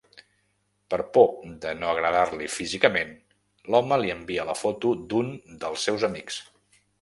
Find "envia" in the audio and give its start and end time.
4.15-4.47